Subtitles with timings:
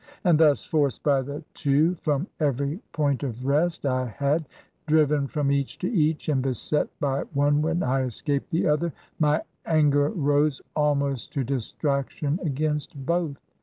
[0.23, 4.47] And thus— forced by the two from every point of rest I had,...
[4.87, 8.93] driven from each to each, and beset by one when I es caped the other—
[9.21, 13.37] ^my anger rose almost to distraction against both.